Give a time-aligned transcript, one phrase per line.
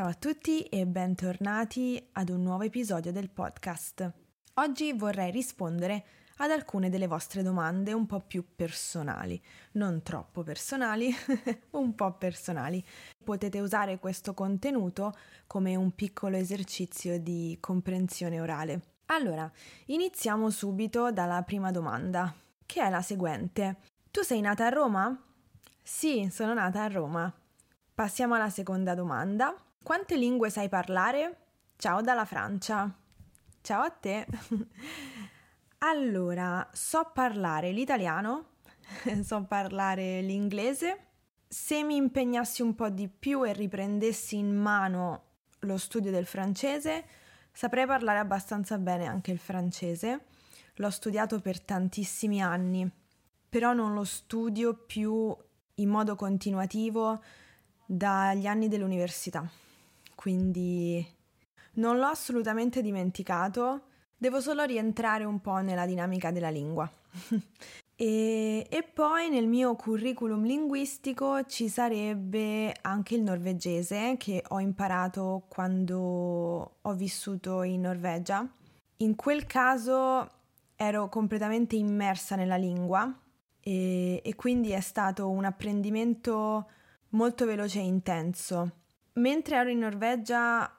[0.00, 4.10] Ciao a tutti e bentornati ad un nuovo episodio del podcast.
[4.54, 6.04] Oggi vorrei rispondere
[6.38, 9.38] ad alcune delle vostre domande un po' più personali,
[9.72, 11.14] non troppo personali,
[11.72, 12.82] un po' personali.
[13.22, 15.14] Potete usare questo contenuto
[15.46, 18.80] come un piccolo esercizio di comprensione orale.
[19.08, 19.52] Allora,
[19.88, 23.80] iniziamo subito dalla prima domanda, che è la seguente.
[24.10, 25.24] Tu sei nata a Roma?
[25.82, 27.30] Sì, sono nata a Roma.
[27.94, 29.54] Passiamo alla seconda domanda.
[29.82, 31.36] Quante lingue sai parlare?
[31.76, 32.94] Ciao dalla Francia.
[33.62, 34.26] Ciao a te.
[35.82, 38.56] Allora, so parlare l'italiano,
[39.24, 41.06] so parlare l'inglese.
[41.48, 45.22] Se mi impegnassi un po' di più e riprendessi in mano
[45.60, 47.04] lo studio del francese,
[47.50, 50.26] saprei parlare abbastanza bene anche il francese.
[50.74, 52.88] L'ho studiato per tantissimi anni,
[53.48, 55.34] però non lo studio più
[55.76, 57.22] in modo continuativo
[57.86, 59.50] dagli anni dell'università.
[60.20, 61.06] Quindi
[61.74, 63.84] non l'ho assolutamente dimenticato
[64.20, 66.86] Devo solo rientrare un po' nella dinamica della lingua.
[67.96, 75.44] e, e, poi nel mio curriculum linguistico ci sarebbe anche il norvegese che ho imparato
[75.48, 78.46] quando ho vissuto in Norvegia.
[78.98, 80.28] In quel caso
[80.76, 83.10] ero completamente immersa nella lingua
[83.58, 86.68] e, e quindi è stato un apprendimento
[87.12, 88.70] molto veloce e intenso.
[89.14, 90.72] Mentre ero in Norvegia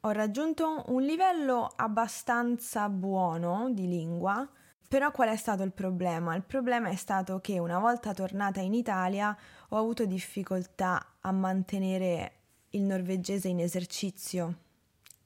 [0.00, 4.48] ho raggiunto un livello abbastanza buono di lingua,
[4.88, 6.34] però qual è stato il problema?
[6.36, 9.36] Il problema è stato che una volta tornata in Italia
[9.70, 12.32] ho avuto difficoltà a mantenere
[12.70, 14.58] il norvegese in esercizio,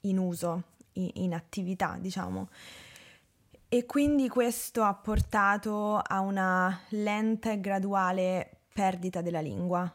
[0.03, 2.48] in uso, in, in attività, diciamo.
[3.69, 9.92] E quindi questo ha portato a una lenta e graduale perdita della lingua.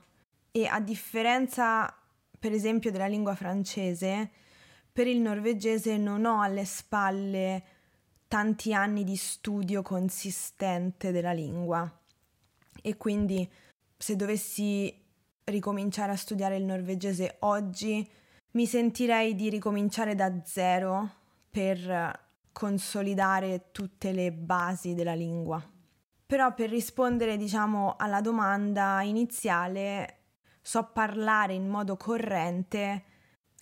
[0.51, 1.93] E a differenza,
[2.37, 4.31] per esempio, della lingua francese,
[4.91, 7.63] per il norvegese non ho alle spalle
[8.27, 11.89] tanti anni di studio consistente della lingua
[12.81, 13.49] e quindi
[13.97, 15.03] se dovessi
[15.45, 18.07] ricominciare a studiare il norvegese oggi
[18.51, 21.09] mi sentirei di ricominciare da zero
[21.49, 25.61] per consolidare tutte le basi della lingua.
[26.25, 30.24] Però per rispondere, diciamo, alla domanda iniziale,
[30.65, 33.03] so parlare in modo corrente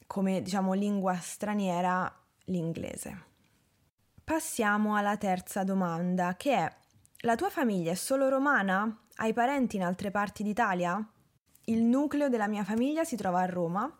[0.07, 2.09] come diciamo lingua straniera
[2.45, 3.25] l'inglese.
[4.23, 6.75] Passiamo alla terza domanda, che è
[7.23, 9.05] la tua famiglia è solo romana?
[9.15, 11.05] Hai parenti in altre parti d'Italia?
[11.65, 13.97] Il nucleo della mia famiglia si trova a Roma.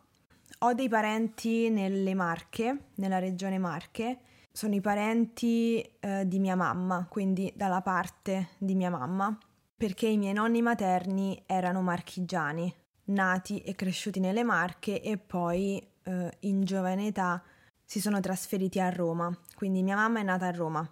[0.60, 4.20] Ho dei parenti nelle Marche, nella regione Marche.
[4.50, 9.38] Sono i parenti eh, di mia mamma, quindi dalla parte di mia mamma,
[9.76, 12.74] perché i miei nonni materni erano marchigiani,
[13.14, 17.42] nati e cresciuti nelle Marche e poi eh, in giovane età
[17.86, 20.88] si sono trasferiti a Roma, quindi mia mamma è nata a Roma.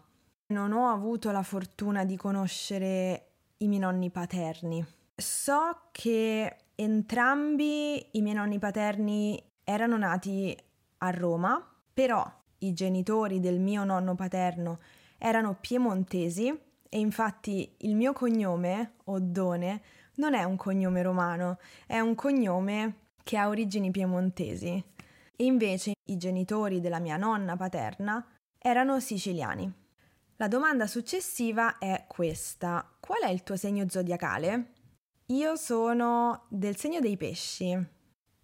[0.47, 4.85] Non ho avuto la fortuna di conoscere i miei nonni paterni.
[5.15, 10.55] So che entrambi i miei nonni paterni erano nati
[10.99, 12.29] a Roma, però
[12.59, 14.79] i genitori del mio nonno paterno
[15.17, 16.47] erano piemontesi
[16.93, 19.81] e infatti il mio cognome, Oddone,
[20.21, 24.83] non è un cognome romano, è un cognome che ha origini piemontesi
[25.35, 28.23] e invece i genitori della mia nonna paterna
[28.59, 29.73] erano siciliani.
[30.35, 32.87] La domanda successiva è questa.
[32.99, 34.73] Qual è il tuo segno zodiacale?
[35.27, 37.75] Io sono del segno dei pesci.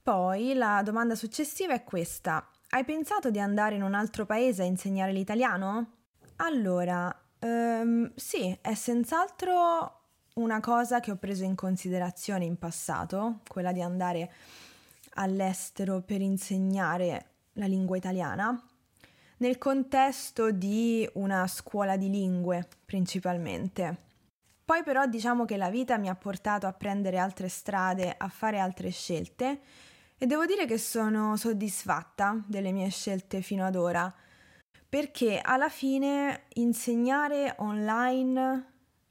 [0.01, 2.49] Poi la domanda successiva è questa.
[2.69, 5.97] Hai pensato di andare in un altro paese a insegnare l'italiano?
[6.37, 9.96] Allora, um, sì, è senz'altro
[10.37, 14.31] una cosa che ho preso in considerazione in passato, quella di andare
[15.15, 18.59] all'estero per insegnare la lingua italiana,
[19.37, 24.05] nel contesto di una scuola di lingue principalmente.
[24.63, 28.59] Poi però diciamo che la vita mi ha portato a prendere altre strade, a fare
[28.59, 29.59] altre scelte
[30.17, 34.13] e devo dire che sono soddisfatta delle mie scelte fino ad ora,
[34.89, 38.65] perché alla fine insegnare online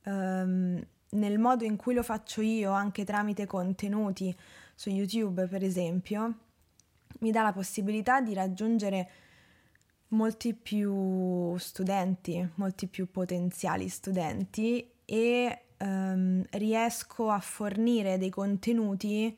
[0.05, 4.35] um, nel modo in cui lo faccio io, anche tramite contenuti
[4.75, 6.35] su YouTube per esempio,
[7.21, 9.11] mi dà la possibilità di raggiungere
[10.09, 19.37] molti più studenti, molti più potenziali studenti e um, riesco a fornire dei contenuti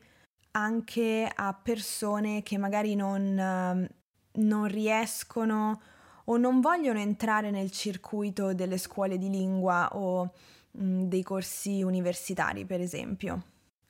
[0.51, 5.81] anche a persone che magari non, uh, non riescono
[6.25, 10.31] o non vogliono entrare nel circuito delle scuole di lingua o
[10.71, 13.43] mh, dei corsi universitari, per esempio.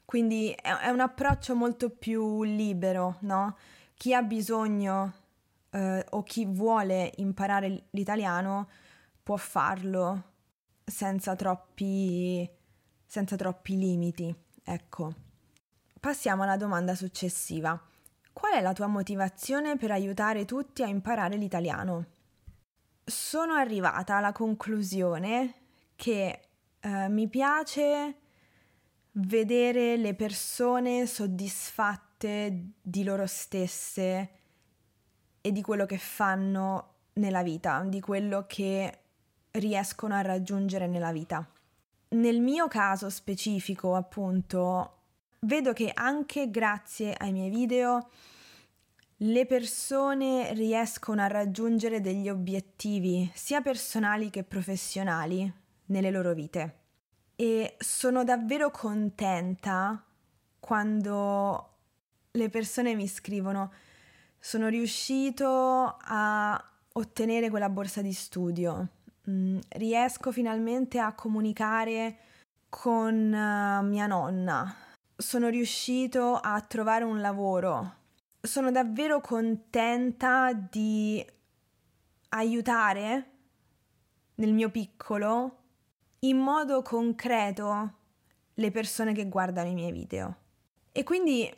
[0.05, 3.55] Quindi è, è un approccio molto più libero, no?
[3.99, 5.13] chi ha bisogno
[5.71, 8.69] eh, o chi vuole imparare l'italiano
[9.21, 10.23] può farlo
[10.85, 12.49] senza troppi,
[13.05, 14.33] senza troppi limiti.
[14.63, 15.13] Ecco.
[15.99, 17.77] Passiamo alla domanda successiva.
[18.31, 22.05] Qual è la tua motivazione per aiutare tutti a imparare l'italiano?
[23.03, 25.55] Sono arrivata alla conclusione
[25.97, 26.48] che
[26.81, 28.15] eh, mi piace
[29.13, 34.29] vedere le persone soddisfatte di loro stesse
[35.41, 38.99] e di quello che fanno nella vita, di quello che
[39.51, 41.47] riescono a raggiungere nella vita.
[42.09, 44.97] Nel mio caso specifico, appunto,
[45.41, 48.09] vedo che anche grazie ai miei video
[49.23, 55.51] le persone riescono a raggiungere degli obiettivi sia personali che professionali
[55.89, 56.77] nelle loro vite.
[57.35, 60.03] E sono davvero contenta
[60.59, 61.69] quando
[62.31, 63.71] le persone mi scrivono
[64.39, 66.63] sono riuscito a
[66.93, 68.87] ottenere quella borsa di studio,
[69.29, 72.17] mm, riesco finalmente a comunicare
[72.69, 74.73] con uh, mia nonna,
[75.15, 77.95] sono riuscito a trovare un lavoro.
[78.41, 81.25] Sono davvero contenta di
[82.29, 83.31] aiutare
[84.35, 85.58] nel mio piccolo
[86.19, 87.93] in modo concreto
[88.53, 90.35] le persone che guardano i miei video.
[90.91, 91.51] E quindi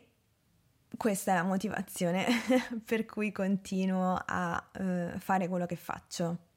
[0.96, 2.26] questa è la motivazione
[2.84, 6.50] per cui continuo a uh, fare quello che faccio.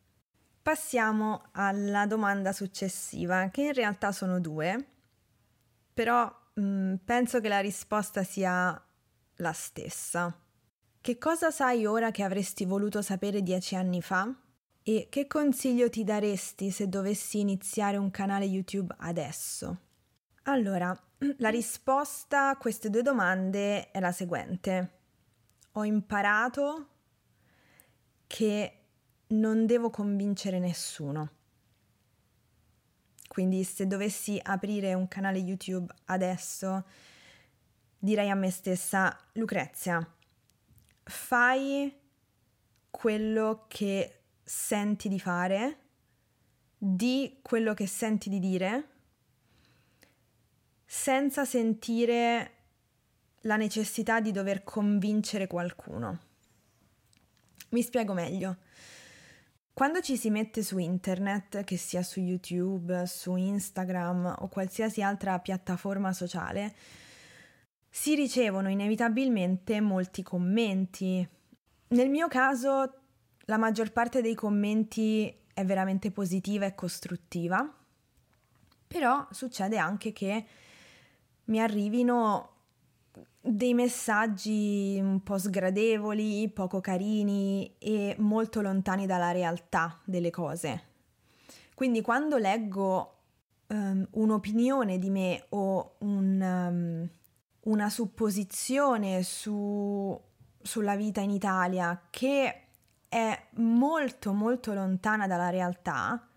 [0.61, 4.85] Passiamo alla domanda successiva, che in realtà sono due,
[5.93, 8.79] però mh, mm, penso che la risposta sia
[9.37, 10.35] la stessa.
[11.01, 14.33] Che cosa sai ora che avresti voluto sapere dieci anni fa?
[14.87, 19.79] E che consiglio ti daresti se dovessi iniziare un canale YouTube adesso?
[20.43, 20.95] Allora,
[21.39, 24.91] la risposta a queste due domande è la seguente.
[25.71, 26.89] Ho imparato
[28.27, 28.81] che
[29.29, 31.31] non devo convincere nessuno.
[33.27, 36.85] Quindi se dovessi aprire un canale YouTube adesso,
[37.97, 40.07] direi a me stessa, Lucrezia,
[41.01, 41.91] fai
[42.91, 45.79] quello che senti di fare,
[46.77, 48.89] di quello che senti di dire
[50.85, 52.51] senza sentire
[53.41, 56.19] la necessità di dover convincere qualcuno.
[57.69, 58.57] Mi spiego meglio.
[59.73, 65.39] Quando ci si mette su internet, che sia su YouTube, su Instagram o qualsiasi altra
[65.39, 66.73] piattaforma sociale,
[67.89, 71.27] si ricevono inevitabilmente molti commenti.
[71.89, 73.04] Nel mio caso,
[73.45, 77.73] la maggior parte dei commenti è veramente positiva e costruttiva,
[78.87, 80.45] però succede anche che
[81.45, 82.49] mi arrivino
[83.39, 90.83] dei messaggi un po' sgradevoli, poco carini e molto lontani dalla realtà delle cose.
[91.75, 93.17] Quindi quando leggo
[93.67, 97.09] um, un'opinione di me o un, um,
[97.71, 100.19] una supposizione su,
[100.61, 102.64] sulla vita in Italia che
[103.15, 106.27] è molto molto lontana dalla realtà,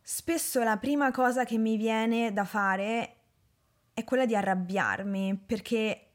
[0.00, 3.16] spesso la prima cosa che mi viene da fare
[3.92, 6.12] è quella di arrabbiarmi perché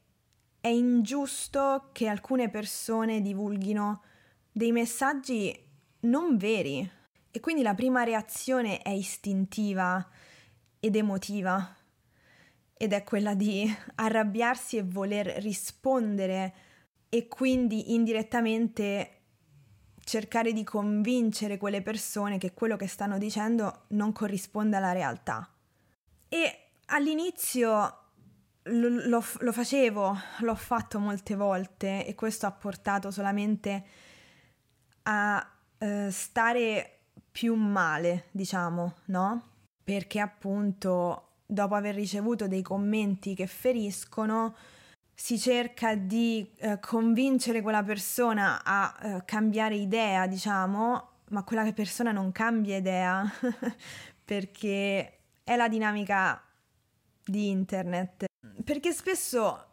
[0.58, 4.04] è ingiusto che alcune persone divulghino
[4.50, 5.54] dei messaggi
[6.00, 6.90] non veri.
[7.30, 10.08] E quindi la prima reazione è istintiva
[10.80, 11.76] ed emotiva.
[12.72, 16.54] Ed è quella di arrabbiarsi e voler rispondere
[17.10, 19.15] e quindi indirettamente
[20.06, 25.48] cercare di convincere quelle persone che quello che stanno dicendo non corrisponde alla realtà.
[26.28, 27.70] E All'inizio
[28.62, 33.84] lo, lo, lo, facevo, l'ho fatto molte volte e questo ha portato solamente
[35.02, 36.98] a eh, stare
[37.30, 39.42] più male, diciamo, no?
[39.82, 44.54] Perché appunto dopo aver ricevuto dei commenti che feriscono,
[45.18, 52.12] si cerca di eh, convincere quella persona a eh, cambiare idea, diciamo, ma quella persona
[52.12, 53.24] non cambia idea
[54.22, 56.38] perché è la dinamica
[57.24, 58.26] di internet,
[58.62, 59.66] perché spesso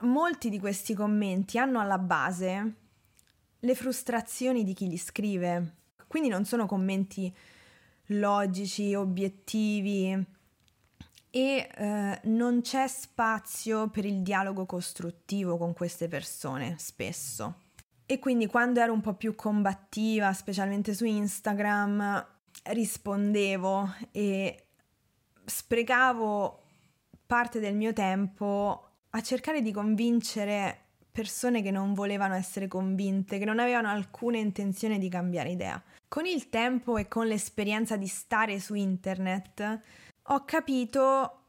[0.00, 2.74] molti di questi commenti hanno alla base
[3.58, 5.74] le frustrazioni di chi li scrive,
[6.06, 7.32] quindi non sono commenti
[8.06, 10.35] logici, obiettivi
[11.36, 17.64] e eh, non c'è spazio per il dialogo costruttivo con queste persone spesso.
[18.06, 22.26] E quindi quando ero un po' più combattiva, specialmente su Instagram,
[22.62, 24.64] rispondevo e
[25.44, 26.62] sprecavo
[27.26, 33.44] parte del mio tempo a cercare di convincere persone che non volevano essere convinte, che
[33.44, 35.82] non avevano alcuna intenzione di cambiare idea.
[36.08, 39.82] Con il tempo e con l'esperienza di stare su internet
[40.28, 41.40] ho capito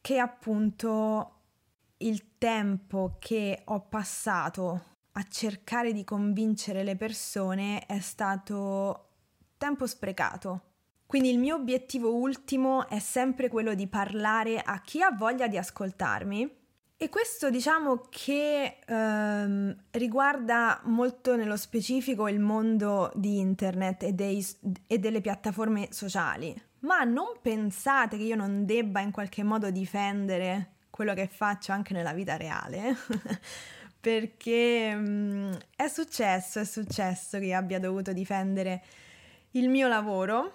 [0.00, 1.34] che appunto
[1.98, 9.08] il tempo che ho passato a cercare di convincere le persone è stato
[9.58, 10.62] tempo sprecato.
[11.06, 15.58] Quindi il mio obiettivo ultimo è sempre quello di parlare a chi ha voglia di
[15.58, 16.58] ascoltarmi
[16.96, 24.46] e questo diciamo che ehm, riguarda molto nello specifico il mondo di internet e, dei,
[24.86, 26.68] e delle piattaforme sociali.
[26.80, 31.92] Ma non pensate che io non debba in qualche modo difendere quello che faccio anche
[31.92, 32.96] nella vita reale.
[34.00, 38.82] Perché mh, mm, è successo, è successo che abbia dovuto difendere
[39.52, 40.52] il mio lavoro,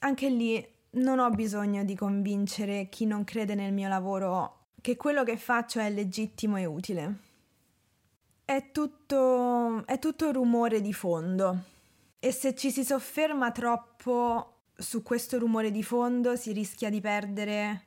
[0.00, 5.24] anche lì non ho bisogno di convincere chi non crede nel mio lavoro che quello
[5.24, 7.14] che faccio è legittimo e utile.
[8.44, 11.58] È tutto, è tutto rumore di fondo
[12.20, 17.84] e se ci si sofferma troppo su questo rumore di fondo si rischia di perdere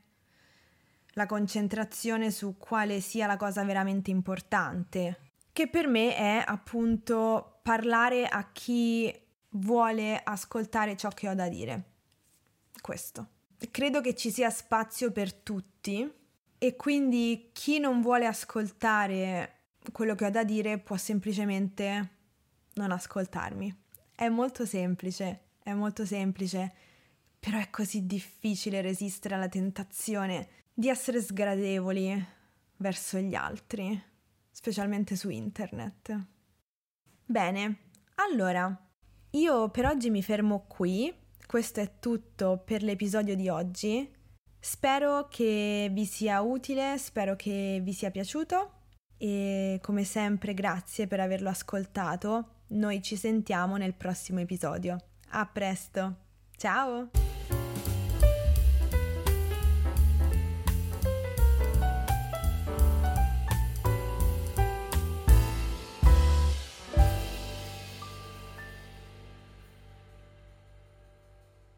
[1.14, 8.26] la concentrazione su quale sia la cosa veramente importante, che per me è appunto parlare
[8.28, 9.14] a chi
[9.50, 11.84] vuole ascoltare ciò che ho da dire.
[12.82, 13.28] Questo.
[13.72, 16.10] Credo che ci sia spazio per tutti
[16.58, 19.58] e quindi chi non vuole ascoltare
[19.92, 22.10] quello che ho da dire può semplicemente
[22.76, 23.84] non ascoltarmi.
[24.16, 26.74] È molto semplice, è molto semplice,
[27.40, 32.26] però è così difficile resistere alla tentazione di essere sgradevoli
[32.78, 34.02] verso gli altri,
[34.52, 36.26] specialmente su internet.
[37.26, 37.78] Bene,
[38.16, 38.88] allora
[39.32, 41.14] io per oggi mi fermo qui,
[41.46, 44.12] questo è tutto per l'episodio di oggi.
[44.60, 48.74] Spero che vi sia utile, spero che vi sia piaciuto
[49.18, 52.64] e come sempre grazie per averlo ascoltato.
[52.70, 55.09] Noi ci sentiamo nel prossimo episodio.
[55.32, 56.16] A presto.
[56.58, 57.29] Ciao!